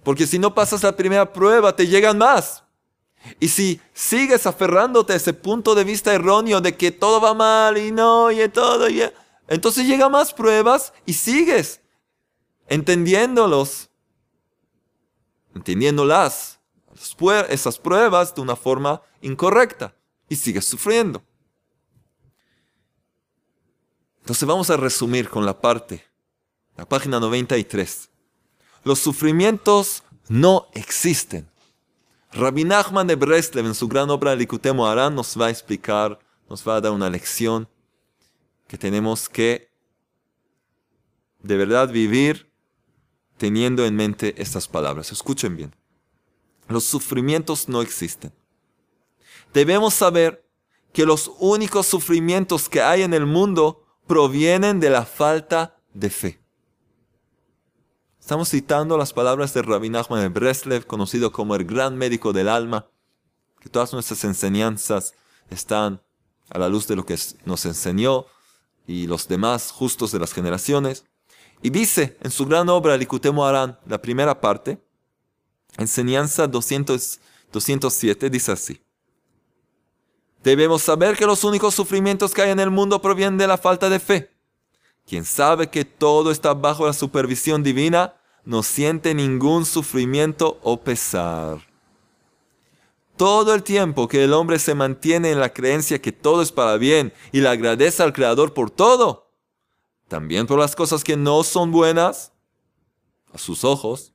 [0.07, 2.63] Porque si no pasas la primera prueba, te llegan más.
[3.41, 7.77] Y si sigues aferrándote a ese punto de vista erróneo de que todo va mal
[7.77, 9.03] y no, y todo, y
[9.49, 11.81] entonces llegan más pruebas y sigues
[12.67, 13.89] entendiéndolos,
[15.53, 16.57] entendiéndolas,
[17.49, 19.93] esas pruebas de una forma incorrecta
[20.29, 21.21] y sigues sufriendo.
[24.21, 26.05] Entonces vamos a resumir con la parte,
[26.77, 28.09] la página 93.
[28.87, 31.49] Los sufrimientos no existen.
[32.31, 36.17] Rabbi Nachman de Breslev en su gran obra Likutei Moharan nos va a explicar,
[36.49, 37.67] nos va a dar una lección
[38.65, 39.69] que tenemos que
[41.43, 42.49] de verdad vivir
[43.35, 45.11] teniendo en mente estas palabras.
[45.11, 45.75] Escuchen bien.
[46.69, 48.31] Los sufrimientos no existen.
[49.53, 50.49] Debemos saber
[50.93, 56.46] que los únicos sufrimientos que hay en el mundo provienen de la falta de fe.
[58.27, 62.49] Estamos citando las palabras de Rabbi Nachman de Breslev, conocido como el gran médico del
[62.49, 62.85] alma,
[63.61, 65.13] que todas nuestras enseñanzas
[65.49, 66.01] están
[66.49, 68.25] a la luz de lo que nos enseñó
[68.85, 71.05] y los demás justos de las generaciones.
[71.61, 74.77] Y dice en su gran obra Likutemo Aran, la primera parte,
[75.77, 77.21] enseñanza 200,
[77.53, 78.81] 207, dice así.
[80.43, 83.89] Debemos saber que los únicos sufrimientos que hay en el mundo provienen de la falta
[83.89, 84.37] de fe.
[85.07, 88.16] Quien sabe que todo está bajo la supervisión divina,
[88.47, 91.67] no siente ningún sufrimiento o pesar.
[93.17, 96.77] Todo el tiempo que el hombre se mantiene en la creencia que todo es para
[96.77, 99.33] bien y le agradece al Creador por todo,
[100.07, 102.31] también por las cosas que no son buenas,
[103.33, 104.13] a sus ojos,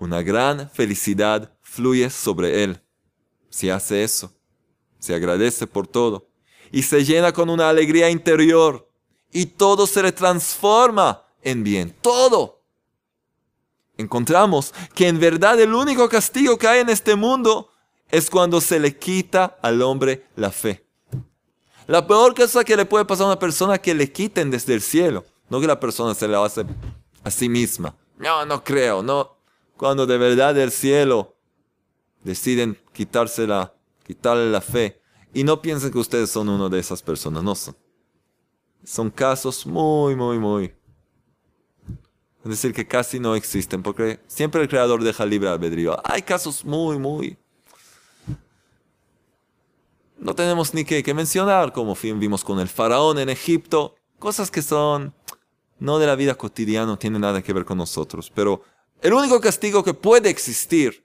[0.00, 2.82] una gran felicidad fluye sobre él
[3.48, 4.34] si hace eso,
[4.98, 6.26] se agradece por todo
[6.72, 8.90] y se llena con una alegría interior
[9.30, 11.94] y todo se le transforma en bien.
[12.00, 12.62] Todo.
[13.96, 17.70] Encontramos que en verdad el único castigo que hay en este mundo
[18.10, 20.84] es cuando se le quita al hombre la fe.
[21.86, 24.80] La peor cosa que le puede pasar a una persona que le quiten desde el
[24.80, 26.64] cielo, no que la persona se la hace
[27.22, 27.94] a sí misma.
[28.18, 29.36] No, no creo, no.
[29.76, 31.36] Cuando de verdad del cielo
[32.22, 33.74] deciden quitársela,
[34.06, 35.00] quitarle la fe,
[35.32, 37.76] y no piensen que ustedes son uno de esas personas, no son.
[38.84, 40.74] Son casos muy, muy, muy.
[42.44, 45.98] Es decir, que casi no existen, porque siempre el creador deja libre albedrío.
[46.04, 47.38] Hay casos muy, muy.
[50.18, 54.62] no tenemos ni que, que mencionar, como vimos con el faraón en Egipto, cosas que
[54.62, 55.14] son
[55.78, 58.32] no de la vida cotidiana, no tienen nada que ver con nosotros.
[58.34, 58.62] Pero
[59.02, 61.04] el único castigo que puede existir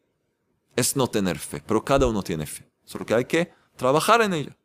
[0.76, 4.34] es no tener fe, pero cada uno tiene fe, solo que hay que trabajar en
[4.34, 4.58] ella.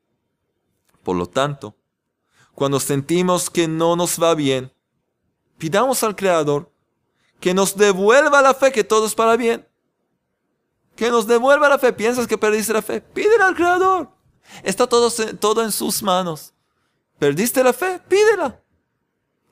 [1.03, 1.77] Por lo tanto,
[2.55, 4.73] cuando sentimos que no nos va bien,
[5.59, 6.71] pidamos al Creador
[7.41, 9.67] que nos devuelva la fe, que todo es para bien.
[10.97, 11.93] Que nos devuelva la fe.
[11.93, 13.01] ¿Piensas que perdiste la fe?
[13.01, 14.09] Pídele al Creador.
[14.63, 16.55] Está todo, todo en sus manos.
[17.19, 18.01] ¿Perdiste la fe?
[18.09, 18.61] Pídela.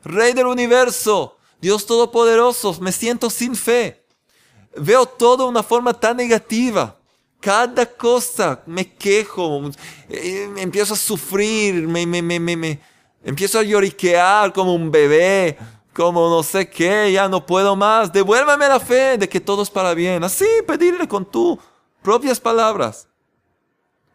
[0.05, 4.05] Rey del universo, Dios Todopoderoso, me siento sin fe.
[4.77, 6.97] Veo todo de una forma tan negativa.
[7.41, 9.71] Cada cosa me quejo,
[10.09, 12.81] eh, empiezo a sufrir, me, me, me, me,
[13.25, 15.59] empiezo a lloriquear como un bebé,
[15.95, 18.13] como no sé qué, ya no puedo más.
[18.13, 20.25] Devuélveme la fe de que todo es para bien.
[20.25, 21.59] Así, pedirle con tus
[22.03, 23.09] propias palabras.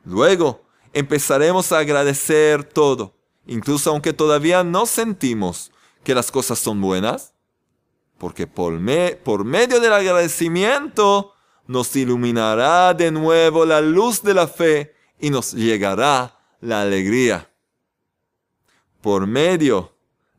[0.04, 0.62] Luego
[0.94, 3.14] empezaremos a agradecer todo,
[3.46, 5.72] incluso aunque todavía no sentimos
[6.04, 7.34] que las cosas son buenas,
[8.18, 8.80] porque por,
[9.24, 11.34] por medio del agradecimiento
[11.68, 17.52] nos iluminará de nuevo la luz de la fe y nos llegará la alegría.
[19.02, 19.97] Por medio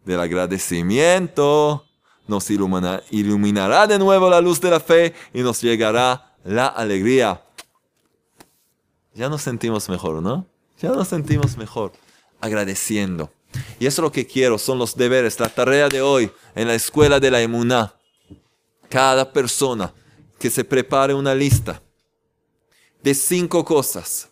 [0.09, 1.85] del agradecimiento
[2.27, 7.43] nos iluminará de nuevo la luz de la fe y nos llegará la alegría.
[9.15, 10.47] Ya nos sentimos mejor, ¿no?
[10.79, 11.93] Ya nos sentimos mejor
[12.41, 13.31] agradeciendo.
[13.79, 16.75] Y eso es lo que quiero, son los deberes, la tarea de hoy en la
[16.75, 17.95] escuela de la emuná.
[18.89, 19.93] Cada persona
[20.39, 21.83] que se prepare una lista
[23.03, 24.29] de cinco cosas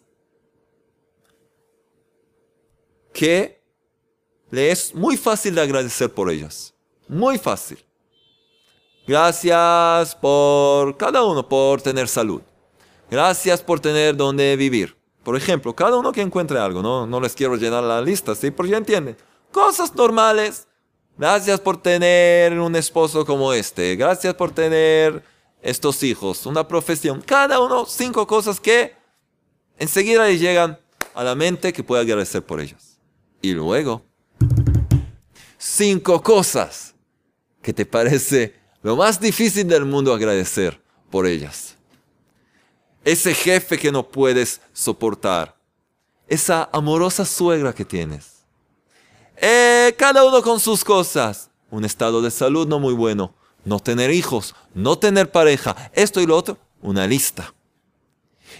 [3.12, 3.55] que
[4.50, 6.74] le es muy fácil de agradecer por ellas.
[7.08, 7.78] Muy fácil.
[9.06, 12.42] Gracias por cada uno por tener salud.
[13.10, 14.96] Gracias por tener donde vivir.
[15.22, 18.50] Por ejemplo, cada uno que encuentre algo, no, no les quiero llenar la lista, ¿sí?
[18.50, 19.16] Porque ya entienden.
[19.52, 20.66] Cosas normales.
[21.18, 23.96] Gracias por tener un esposo como este.
[23.96, 25.22] Gracias por tener
[25.62, 27.22] estos hijos, una profesión.
[27.22, 28.94] Cada uno, cinco cosas que
[29.78, 30.78] enseguida le llegan
[31.14, 33.00] a la mente que puede agradecer por ellas.
[33.40, 34.04] Y luego,
[35.66, 36.94] cinco cosas
[37.62, 41.76] que te parece lo más difícil del mundo agradecer por ellas
[43.06, 45.56] ese jefe que no puedes soportar,
[46.26, 48.44] esa amorosa suegra que tienes.
[49.36, 51.48] Eh, cada uno con sus cosas.
[51.70, 56.26] Un estado de salud no muy bueno, no tener hijos, no tener pareja, esto y
[56.26, 57.54] lo otro, una lista.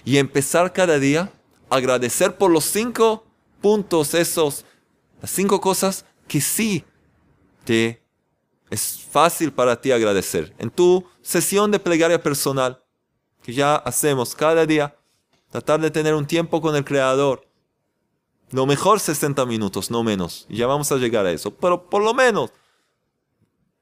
[0.05, 1.33] Y empezar cada día
[1.69, 3.25] a agradecer por los cinco
[3.61, 4.65] puntos, esos,
[5.21, 6.85] las cinco cosas que sí
[7.67, 8.03] te
[8.71, 10.55] es fácil para ti agradecer.
[10.59, 12.83] En tu sesión de plegaria personal,
[13.43, 14.97] que ya hacemos cada día,
[15.51, 17.47] tratar de tener un tiempo con el Creador.
[18.51, 20.47] Lo mejor 60 minutos, no menos.
[20.49, 21.55] Ya vamos a llegar a eso.
[21.55, 22.51] Pero por lo menos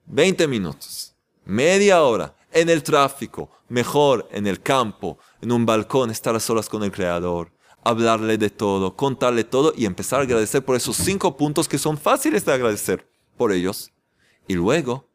[0.07, 6.35] 20 minutos, media hora, en el tráfico, mejor en el campo, en un balcón, estar
[6.35, 7.51] a solas con el Creador,
[7.83, 11.97] hablarle de todo, contarle todo y empezar a agradecer por esos cinco puntos que son
[11.97, 13.91] fáciles de agradecer por ellos.
[14.47, 15.07] Y luego,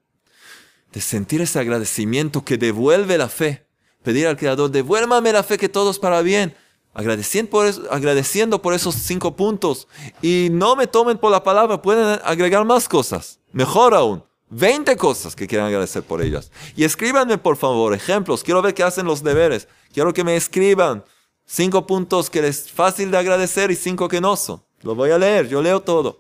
[0.93, 3.67] de sentir ese agradecimiento que devuelve la fe
[4.03, 6.55] pedir al Creador, devuélvame la fe que todo es para bien,
[6.95, 9.89] agradeciendo por, agradeciendo por esos cinco puntos.
[10.23, 14.25] Y no me tomen por la palabra, pueden agregar más cosas, mejor aún.
[14.53, 16.51] 20 cosas que quieran agradecer por ellas.
[16.75, 18.43] Y escríbanme, por favor, ejemplos.
[18.43, 19.69] Quiero ver qué hacen los deberes.
[19.93, 21.05] Quiero que me escriban
[21.47, 24.61] cinco puntos que es fácil de agradecer y cinco que no son.
[24.83, 26.20] Lo voy a leer, yo leo todo.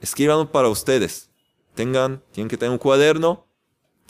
[0.00, 1.30] Escriban para ustedes.
[1.74, 3.48] Tengan, tienen que tener un cuaderno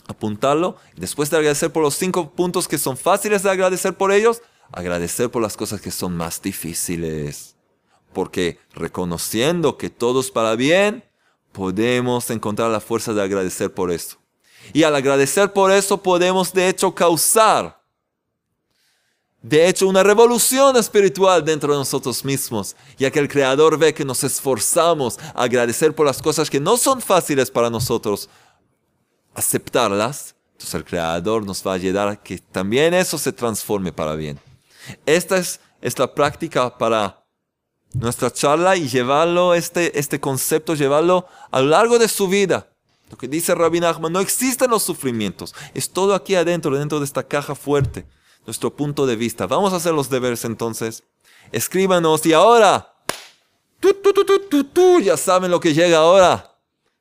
[0.09, 0.77] apuntarlo.
[0.97, 5.31] Después de agradecer por los cinco puntos que son fáciles de agradecer por ellos, agradecer
[5.31, 7.57] por las cosas que son más difíciles.
[8.13, 11.05] Porque reconociendo que todo es para bien,
[11.53, 14.17] podemos encontrar la fuerza de agradecer por eso.
[14.73, 17.78] Y al agradecer por eso podemos de hecho causar,
[19.43, 24.05] de hecho, una revolución espiritual dentro de nosotros mismos, ya que el Creador ve que
[24.05, 28.29] nos esforzamos a agradecer por las cosas que no son fáciles para nosotros,
[29.35, 34.17] aceptarlas, entonces el Creador nos va a ayudar a que también eso se transforme para
[34.17, 34.41] bien.
[35.07, 35.61] Esta es,
[35.97, 37.25] la práctica para
[37.93, 42.69] nuestra charla y llevarlo, este, este concepto, llevarlo a lo largo de su vida.
[43.09, 47.05] Lo que dice Rabbi Nachman, no existen los sufrimientos, es todo aquí adentro, dentro de
[47.05, 48.05] esta caja fuerte,
[48.49, 49.47] nuestro punto de vista.
[49.47, 51.05] Vamos a hacer los deberes entonces.
[51.53, 52.95] Escríbanos y ahora,
[55.03, 56.57] ya saben lo que llega ahora.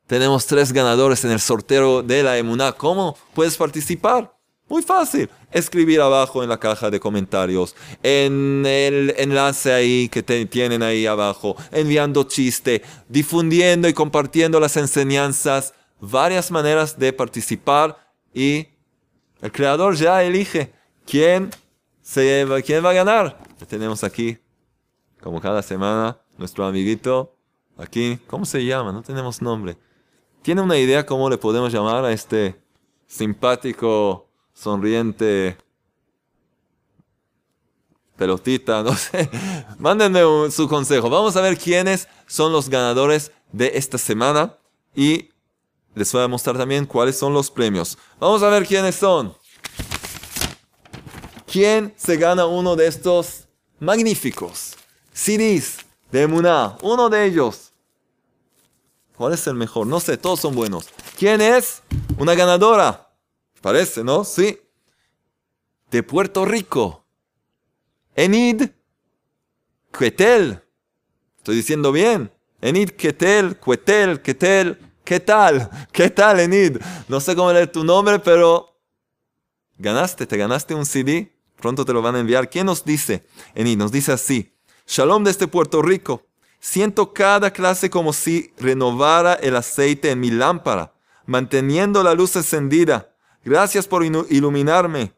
[0.06, 2.72] Tenemos tres ganadores en el sorteo de la Emuná.
[2.72, 4.30] ¿Cómo puedes participar?
[4.68, 5.30] Muy fácil.
[5.50, 11.56] Escribir abajo en la caja de comentarios, en el enlace ahí que tienen ahí abajo,
[11.72, 15.72] enviando chiste, difundiendo y compartiendo las enseñanzas.
[15.98, 17.96] Varias maneras de participar
[18.34, 18.66] y
[19.40, 20.76] el creador ya elige
[21.08, 21.50] quién,
[22.02, 23.38] se, quién va a ganar.
[23.66, 24.38] tenemos aquí,
[25.20, 27.34] como cada semana, nuestro amiguito
[27.76, 28.18] aquí.
[28.26, 28.92] ¿Cómo se llama?
[28.92, 29.76] No tenemos nombre.
[30.42, 32.60] ¿Tiene una idea cómo le podemos llamar a este
[33.06, 35.56] simpático sonriente,
[38.16, 39.30] pelotita, no sé.
[39.78, 41.08] Mándenme su consejo.
[41.08, 44.56] Vamos a ver quiénes son los ganadores de esta semana
[44.94, 45.30] y
[45.94, 47.96] les voy a mostrar también cuáles son los premios.
[48.20, 49.34] Vamos a ver quiénes son.
[51.50, 53.48] ¿Quién se gana uno de estos
[53.80, 54.76] magníficos
[55.14, 55.78] CDs
[56.12, 56.76] de Muná?
[56.82, 57.72] Uno de ellos.
[59.16, 59.86] ¿Cuál es el mejor?
[59.86, 60.90] No sé, todos son buenos.
[61.18, 61.82] ¿Quién es?
[62.18, 63.10] Una ganadora.
[63.62, 64.24] Parece, ¿no?
[64.24, 64.60] Sí.
[65.90, 67.06] De Puerto Rico.
[68.14, 68.64] Enid
[69.90, 70.62] Quetel.
[71.38, 72.30] Estoy diciendo bien.
[72.60, 74.78] Enid Quetel, Quetel, Quetel.
[75.02, 75.70] ¿Qué tal?
[75.92, 76.76] ¿Qué tal, Enid?
[77.08, 78.78] No sé cómo leer tu nombre, pero
[79.78, 81.37] ganaste, te ganaste un CD.
[81.60, 82.50] Pronto te lo van a enviar.
[82.50, 83.26] ¿Quién nos dice?
[83.54, 84.54] Enid nos dice así.
[84.86, 86.26] Shalom desde Puerto Rico.
[86.60, 90.92] Siento cada clase como si renovara el aceite en mi lámpara,
[91.26, 93.14] manteniendo la luz encendida.
[93.44, 95.12] Gracias por iluminarme.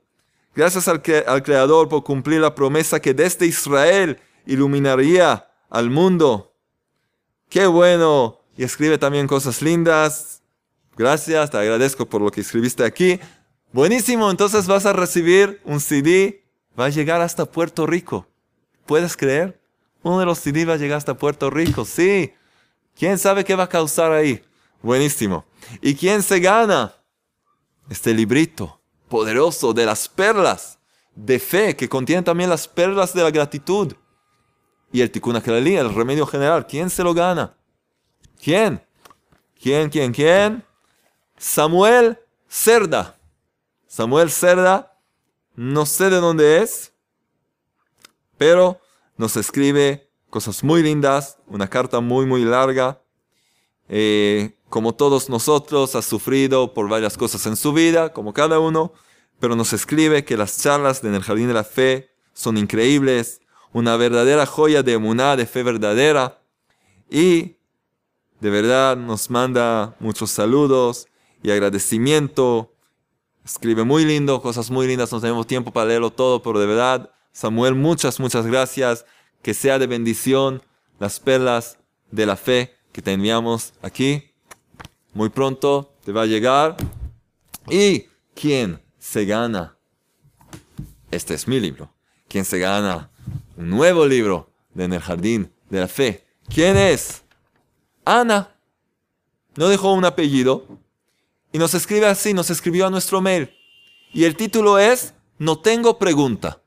[0.55, 6.55] Gracias al, Creador por cumplir la promesa que desde Israel iluminaría al mundo.
[7.49, 8.41] Qué bueno.
[8.57, 10.43] Y escribe también cosas lindas.
[10.97, 13.19] Gracias, te agradezco por lo que escribiste aquí.
[13.73, 16.45] Buenísimo, entonces vas a recibir un CD.
[16.79, 18.27] Va a llegar hasta Puerto Rico.
[18.87, 19.61] ¿Puedes creer?
[20.03, 21.85] Uno de los CD va a llegar hasta Puerto Rico.
[21.85, 22.33] Sí.
[22.97, 24.43] ¿Quién sabe qué va a causar ahí?
[24.83, 25.45] Buenísimo.
[25.81, 26.95] ¿Y quién se gana?
[27.91, 30.79] este librito poderoso de las perlas
[31.15, 33.93] de fe que contiene también las perlas de la gratitud.
[34.93, 37.57] Y el Tikkun el remedio general, ¿quién se lo gana?
[38.43, 38.83] ¿Quién?
[39.61, 40.65] ¿Quién, quién, quién?
[41.37, 42.19] Samuel
[42.49, 43.20] Cerda.
[43.91, 44.97] Samuel Cerda,
[45.57, 46.93] no sé de dónde es,
[48.39, 48.79] pero
[49.17, 53.03] nos escribe cosas muy lindas, una carta muy, muy larga.
[53.89, 58.93] Eh, como todos nosotros, ha sufrido por varias cosas en su vida, como cada uno,
[59.41, 63.41] pero nos escribe que las charlas en el Jardín de la Fe son increíbles,
[63.73, 66.41] una verdadera joya de emuná, de fe verdadera,
[67.11, 67.57] y
[68.39, 71.09] de verdad nos manda muchos saludos
[71.43, 72.73] y agradecimiento.
[73.45, 77.11] Escribe muy lindo, cosas muy lindas, no tenemos tiempo para leerlo todo, pero de verdad,
[77.33, 79.05] Samuel, muchas, muchas gracias.
[79.43, 80.63] Que sea de bendición
[80.99, 81.79] las perlas
[82.11, 84.31] de la fe que te enviamos aquí
[85.13, 86.77] muy pronto te va a llegar.
[87.69, 89.77] ¿Y quién se gana?
[91.11, 91.93] Este es mi libro.
[92.29, 93.11] ¿Quién se gana?
[93.57, 96.25] Un nuevo libro de En el Jardín de la Fe.
[96.53, 97.23] ¿Quién es?
[98.05, 98.57] Ana.
[99.57, 100.67] No dejó un apellido.
[101.53, 103.51] Y nos escribe así, nos escribió a nuestro mail.
[104.13, 106.63] Y el título es No tengo pregunta.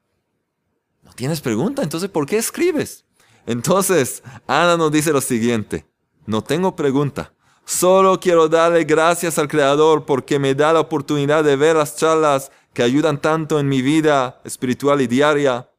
[1.03, 1.83] ¿No tienes pregunta?
[1.83, 3.05] Entonces, ¿por qué escribes?
[3.45, 5.85] Entonces, Ana nos dice lo siguiente.
[6.25, 7.33] No tengo pregunta.
[7.65, 12.51] Solo quiero darle gracias al Creador porque me da la oportunidad de ver las charlas
[12.73, 15.69] que ayudan tanto en mi vida espiritual y diaria.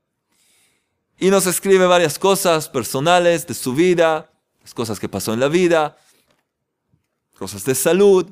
[1.19, 4.31] Y nos escribe varias cosas personales de su vida,
[4.63, 5.97] las cosas que pasó en la vida,
[7.39, 8.31] cosas de salud,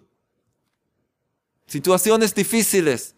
[1.72, 3.16] situaciones difíciles.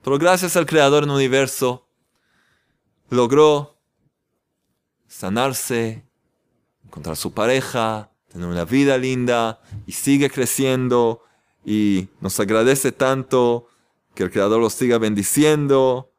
[0.00, 1.88] Pero gracias al Creador en el universo,
[3.10, 3.76] logró
[5.08, 6.04] sanarse,
[6.84, 11.24] encontrar su pareja, tener una vida linda y sigue creciendo
[11.64, 13.66] y nos agradece tanto
[14.14, 16.12] que el Creador los siga bendiciendo.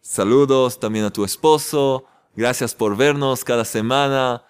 [0.00, 2.06] Saludos también a tu esposo.
[2.36, 4.44] Gracias por vernos cada semana.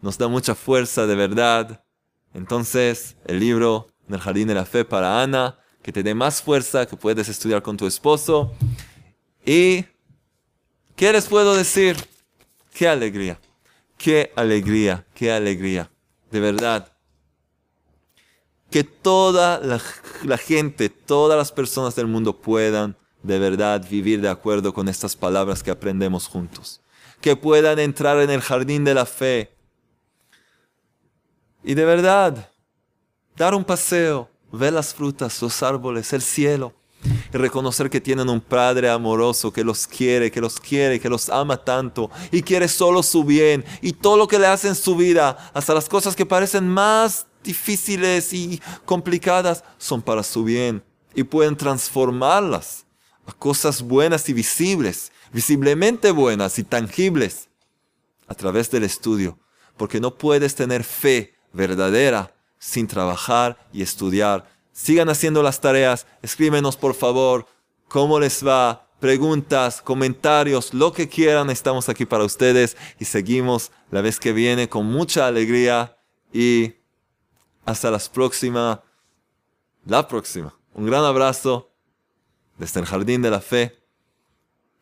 [0.00, 1.82] Nos da mucha fuerza de verdad.
[2.34, 6.86] Entonces, el libro del Jardín de la Fe para Ana, que te dé más fuerza,
[6.86, 8.52] que puedes estudiar con tu esposo.
[9.44, 9.84] Y,
[10.96, 11.96] ¿qué les puedo decir?
[12.74, 13.38] Qué alegría,
[13.96, 15.90] qué alegría, qué alegría
[16.30, 16.92] de verdad,
[18.70, 19.58] que toda
[20.22, 25.16] la, gente, todas las personas del mundo puedan de verdad vivir de acuerdo con estas
[25.16, 26.80] palabras que aprendemos juntos.
[27.20, 29.52] Que puedan entrar en el jardín de la fe.
[31.64, 32.48] Y de verdad,
[33.36, 36.74] dar un paseo, ver las frutas, los árboles, el cielo.
[37.32, 41.30] Y reconocer que tienen un Padre amoroso que los quiere, que los quiere, que los
[41.30, 43.64] ama tanto y quiere solo su bien.
[43.80, 47.26] Y todo lo que le hace en su vida, hasta las cosas que parecen más
[47.42, 50.84] difíciles y complicadas, son para su bien
[51.14, 52.86] y pueden transformarlas
[53.26, 57.48] a cosas buenas y visibles, visiblemente buenas y tangibles,
[58.26, 59.38] a través del estudio,
[59.76, 64.48] porque no puedes tener fe verdadera sin trabajar y estudiar.
[64.72, 67.46] Sigan haciendo las tareas, escríbenos por favor
[67.88, 74.02] cómo les va, preguntas, comentarios, lo que quieran, estamos aquí para ustedes y seguimos la
[74.02, 75.96] vez que viene con mucha alegría
[76.32, 76.74] y
[77.64, 78.82] hasta la próxima,
[79.86, 80.54] la próxima.
[80.74, 81.72] Un gran abrazo
[82.58, 83.76] desde el Jardín de la Fe,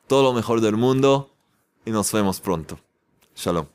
[0.06, 1.34] todo lo mejor del mundo
[1.86, 2.78] y nos vemos pronto.
[3.34, 3.66] Shalom.